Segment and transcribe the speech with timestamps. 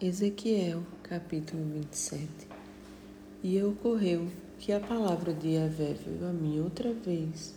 [0.00, 2.28] Ezequiel, capítulo 27
[3.42, 7.52] E ocorreu que a palavra de Yahvé veio a mim outra vez,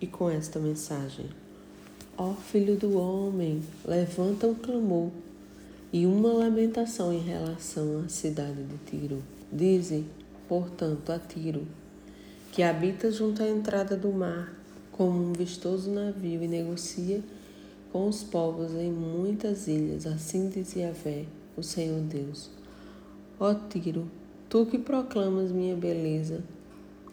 [0.00, 1.26] e com esta mensagem:
[2.16, 5.10] Ó filho do homem, levanta um clamor
[5.92, 9.22] e uma lamentação em relação à cidade de Tiro.
[9.52, 10.06] Dizem,
[10.48, 11.66] portanto, a Tiro,
[12.50, 14.54] que habita junto à entrada do mar,
[14.90, 17.22] como um vistoso navio, e negocia
[17.92, 20.06] com os povos em muitas ilhas.
[20.06, 21.26] Assim diz Yahvé
[21.56, 22.50] o Senhor Deus.
[23.38, 24.10] Ó Tiro,
[24.48, 26.42] tu que proclamas minha beleza,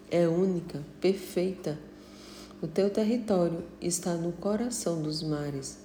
[0.09, 1.80] é única, perfeita.
[2.62, 5.80] O teu território está no coração dos mares.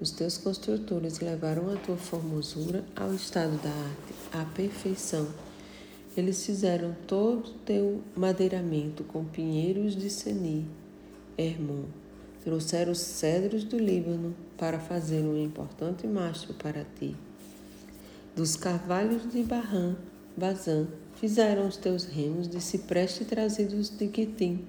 [0.00, 5.26] Os teus construtores levaram a tua formosura ao estado da arte, à perfeição.
[6.16, 10.66] Eles fizeram todo o teu madeiramento com pinheiros de Seni,
[11.36, 11.84] Hermon.
[12.42, 17.16] Trouxeram os cedros do Líbano para fazer um importante mastro para ti.
[18.36, 19.96] Dos carvalhos de Barrã,
[20.36, 20.86] Bazã,
[21.18, 24.62] fizeram os teus remos de cipreste trazidos de Quitim,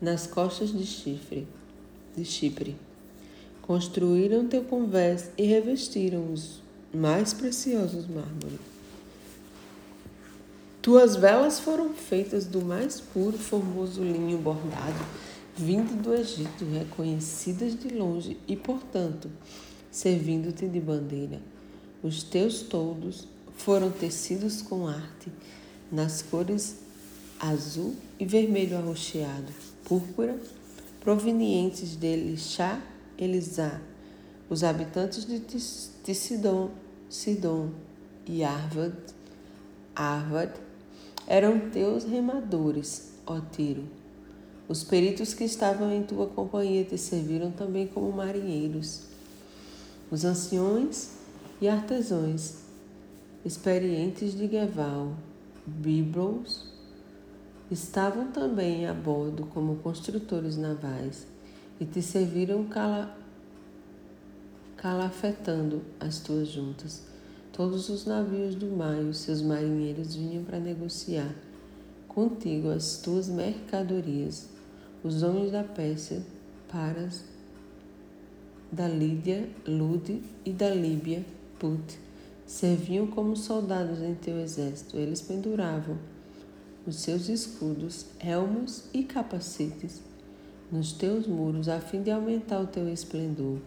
[0.00, 1.44] nas costas de Chifre,
[2.16, 2.76] de Chipre.
[3.62, 6.62] Construíram teu convés e revestiram os
[6.94, 8.60] mais preciosos mármores.
[10.80, 15.04] Tuas velas foram feitas do mais puro e formoso linho bordado,
[15.56, 19.28] vindo do Egito, reconhecidas de longe e, portanto,
[19.90, 21.40] servindo-te de bandeira.
[22.02, 25.32] Os teus toldos foram tecidos com arte,
[25.90, 26.76] nas cores
[27.40, 29.52] azul e vermelho arroxeado,
[29.84, 30.38] púrpura,
[31.00, 32.80] provenientes de Elixá,
[33.18, 33.80] Elisá.
[34.48, 36.70] Os habitantes de Sidom,
[37.10, 37.70] Sidom
[38.26, 38.94] e Arvad,
[39.94, 40.52] Arvad
[41.26, 43.84] eram teus remadores, ó Tiro.
[44.68, 49.02] Os peritos que estavam em tua companhia te serviram também como marinheiros.
[50.10, 51.17] Os anciões
[51.60, 52.58] e artesãos
[53.44, 55.14] experientes de Geval,
[55.66, 56.72] Biblos,
[57.70, 61.26] estavam também a bordo como construtores navais
[61.80, 63.16] e te serviram cala,
[64.76, 67.02] calafetando as tuas juntas.
[67.52, 71.34] Todos os navios do mar e os seus marinheiros vinham para negociar
[72.06, 74.48] contigo as tuas mercadorias.
[75.02, 76.22] Os homens da Pérsia,
[76.70, 77.24] Paras,
[78.70, 81.24] da Lídia, Lude e da Líbia
[81.58, 81.98] Put
[82.46, 84.96] serviam como soldados em teu exército.
[84.96, 85.98] Eles penduravam
[86.86, 90.00] os seus escudos, elmos e capacetes
[90.72, 93.58] nos teus muros a fim de aumentar o teu esplendor.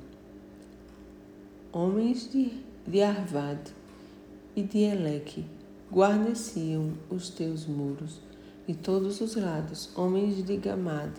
[1.72, 2.52] Homens de,
[2.88, 3.60] de Arvad
[4.56, 5.46] e de Eleque
[5.92, 8.20] guarneciam os teus muros
[8.68, 9.90] e todos os lados.
[9.96, 11.12] Homens de Gamad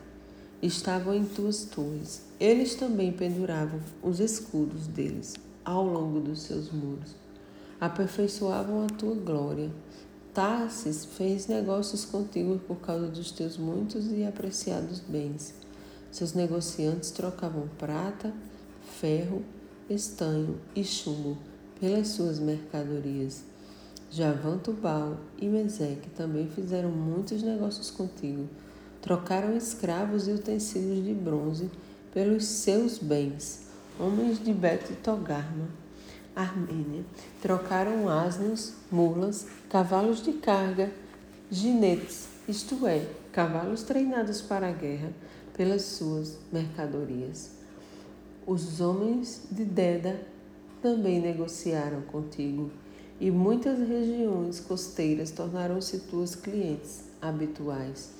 [0.60, 2.26] estavam em tuas torres.
[2.40, 5.34] Eles também penduravam os escudos deles
[5.64, 7.14] ao longo dos seus muros.
[7.80, 9.70] Aperfeiçoavam a tua glória.
[10.32, 15.54] Tarsis fez negócios contigo por causa dos teus muitos e apreciados bens.
[16.10, 18.32] Seus negociantes trocavam prata,
[19.00, 19.42] ferro,
[19.90, 21.36] estanho e chumbo
[21.80, 23.44] pelas suas mercadorias.
[24.10, 28.48] Javan, Tubal e Meseque também fizeram muitos negócios contigo.
[29.00, 31.70] Trocaram escravos e utensílios de bronze
[32.12, 35.68] pelos seus bens homens de Bet Togarma,
[36.34, 37.04] Armênia,
[37.40, 40.90] trocaram asnos, mulas, cavalos de carga,
[41.50, 45.12] ginetes, isto é, cavalos treinados para a guerra,
[45.54, 47.50] pelas suas mercadorias.
[48.46, 50.20] Os homens de Deda
[50.80, 52.70] também negociaram contigo,
[53.20, 58.10] e muitas regiões costeiras tornaram-se tuas clientes habituais.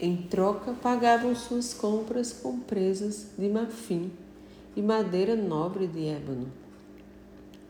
[0.00, 4.10] Em troca, pagavam suas compras com presas de marfim
[4.76, 6.48] e madeira nobre de ébano.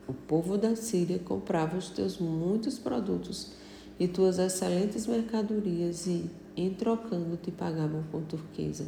[0.07, 3.53] O povo da Síria comprava os teus muitos produtos
[3.99, 8.87] e tuas excelentes mercadorias e, em trocando, te pagavam com turquesa,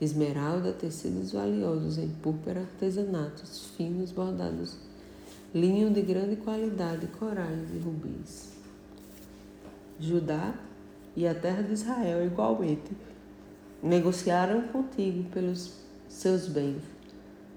[0.00, 4.76] esmeralda, tecidos valiosos em púrpura, artesanatos finos bordados,
[5.54, 8.52] linho de grande qualidade, corais e rubis.
[9.98, 10.54] Judá
[11.16, 12.90] e a terra de Israel igualmente
[13.82, 15.72] negociaram contigo pelos
[16.08, 16.95] seus bens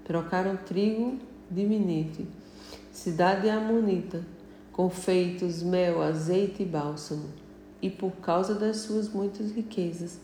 [0.04, 1.18] trocaram trigo
[1.50, 2.26] de Minite,
[2.92, 4.24] cidade amonita,
[4.72, 7.28] com feitos, mel, azeite e bálsamo,
[7.82, 10.18] e por causa das suas muitas riquezas.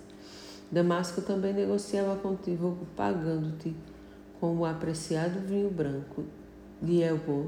[0.70, 3.74] Damasco também negociava contigo, pagando-te
[4.40, 6.24] com o apreciado vinho branco
[6.80, 7.46] de Elbô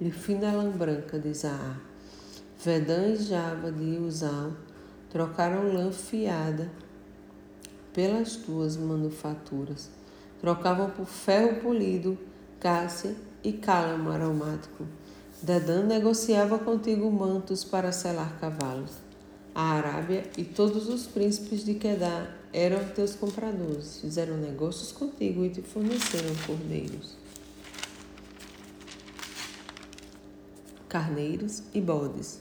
[0.00, 1.80] e fina lã branca de Zaar.
[2.62, 4.52] Vedã e Java de Uzal
[5.10, 6.70] trocaram lã fiada
[7.92, 9.97] pelas tuas manufaturas
[10.40, 12.18] trocavam por ferro polido,
[12.60, 14.86] cássia e cálamo aromático.
[15.40, 18.92] Dedã negociava contigo mantos para selar cavalos.
[19.54, 25.50] A Arábia e todos os príncipes de Quedar eram teus compradores, fizeram negócios contigo e
[25.50, 27.16] te forneceram cordeiros,
[30.88, 32.40] carneiros e bodes.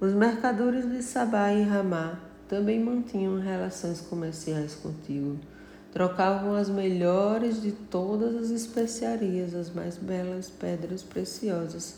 [0.00, 2.18] Os mercadores de Sabá e Ramá
[2.48, 5.38] também mantinham relações comerciais contigo.
[5.92, 11.96] Trocavam as melhores de todas as especiarias, as mais belas pedras preciosas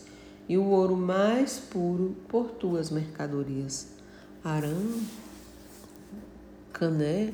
[0.49, 3.87] e o ouro mais puro por tuas mercadorias.
[4.43, 4.75] Arã,
[6.73, 7.31] Cané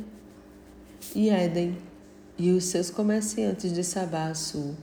[1.15, 1.77] e Éden
[2.37, 4.75] e os seus comerciantes de Sabá Sul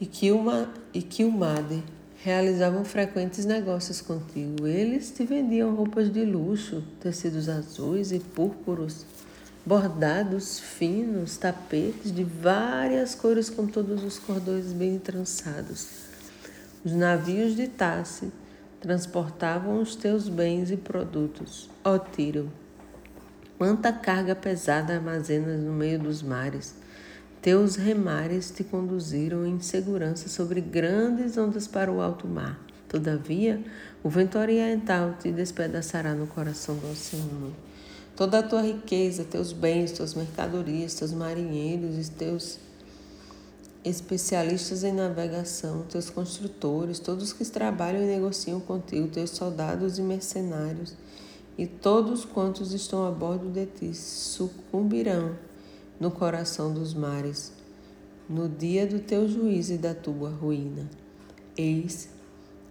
[0.00, 0.06] e
[1.02, 1.82] Kilmade
[2.24, 4.66] realizavam frequentes negócios contigo.
[4.66, 9.06] Eles te vendiam roupas de luxo, tecidos azuis e púrpuros,
[9.64, 15.88] bordados finos, tapetes de várias cores com todos os cordões bem trançados.
[16.84, 18.32] Os navios de Tasse
[18.80, 21.70] transportavam os teus bens e produtos.
[21.84, 22.50] Ó Tiro,
[23.56, 26.74] quanta carga pesada armazenas no meio dos mares.
[27.40, 32.58] Teus remares te conduziram em segurança sobre grandes ondas para o alto mar.
[32.88, 33.62] Todavia,
[34.02, 37.54] o vento oriental te despedaçará no coração do oceano.
[38.14, 42.58] Toda a tua riqueza, teus bens, tuas mercadorias, teus marinheiros e teus
[43.82, 50.94] especialistas em navegação, teus construtores, todos que trabalham e negociam contigo, teus soldados e mercenários,
[51.56, 55.36] e todos quantos estão a bordo de ti sucumbirão
[55.98, 57.52] no coração dos mares,
[58.28, 60.88] no dia do teu juízo e da tua ruína.
[61.56, 62.08] Eis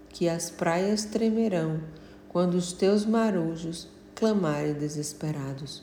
[0.10, 1.82] que as praias tremerão
[2.30, 3.88] quando os teus marujos
[4.22, 5.82] clamarem desesperados.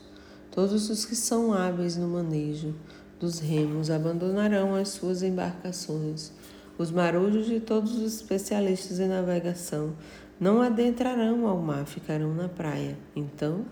[0.49, 2.73] Todos os que são hábeis no manejo
[3.19, 6.31] dos remos abandonarão as suas embarcações.
[6.77, 9.93] Os marujos de todos os especialistas em navegação
[10.39, 12.97] não adentrarão ao mar, ficarão na praia.
[13.13, 13.65] Então,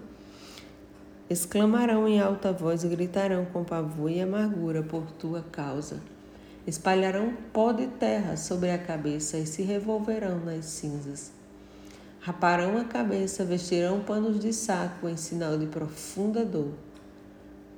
[1.30, 6.02] Exclamarão em alta voz e gritarão com pavor e amargura por tua causa.
[6.66, 11.37] Espalharão pó de terra sobre a cabeça e se revolverão nas cinzas.
[12.28, 16.74] Raparão a cabeça, vestirão panos de saco em sinal de profunda dor.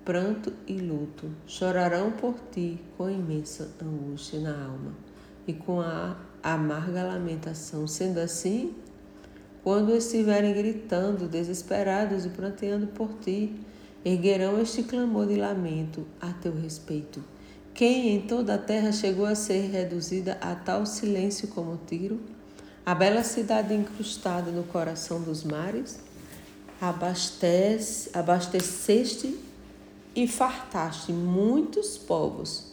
[0.04, 4.96] Pranto e luto chorarão por ti com imensa angústia na alma
[5.46, 7.86] e com a amarga lamentação.
[7.86, 8.74] Sendo assim,
[9.64, 13.54] quando estiverem gritando, desesperados e pranteando por ti,
[14.04, 17.24] erguerão este clamor de lamento a teu respeito.
[17.72, 22.39] Quem em toda a terra chegou a ser reduzida a tal silêncio como Tiro?
[22.90, 26.00] A bela cidade incrustada no coração dos mares?
[26.82, 29.40] Abastece, abasteceste
[30.16, 32.72] e fartaste muitos povos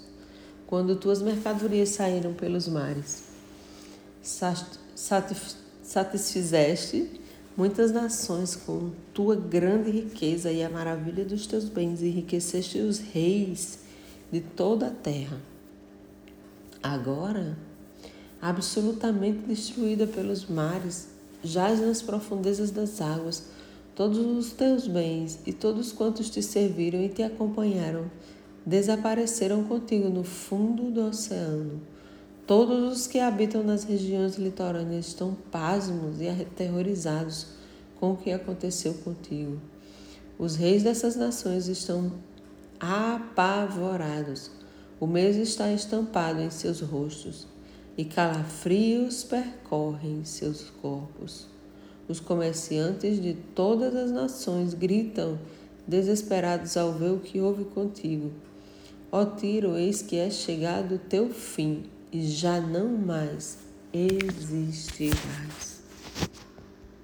[0.67, 3.25] quando tuas mercadorias saíram pelos mares.
[4.23, 7.21] Satisf satisfizeste
[7.55, 13.81] muitas nações com tua grande riqueza e a maravilha dos teus bens, enriqueceste os reis
[14.33, 15.39] de toda a terra.
[16.83, 17.59] Agora,
[18.41, 21.09] absolutamente destruída pelos mares,
[21.43, 23.45] jaz nas profundezas das águas,
[23.95, 28.11] todos os teus bens e todos quantos te serviram e te acompanharam
[28.67, 31.81] desapareceram contigo no fundo do oceano.
[32.49, 37.47] Todos os que habitam nas regiões litorâneas estão pasmos e aterrorizados
[38.01, 39.61] com o que aconteceu contigo.
[40.37, 42.13] Os reis dessas nações estão
[42.81, 44.51] apavorados.
[44.99, 47.47] O medo está estampado em seus rostos
[47.97, 51.47] e calafrios percorrem seus corpos.
[52.09, 55.39] Os comerciantes de todas as nações gritam,
[55.87, 58.31] desesperados ao ver o que houve contigo.
[59.11, 63.59] Ó Tiro, eis que é chegado o teu fim e já não mais
[63.93, 65.76] existirás.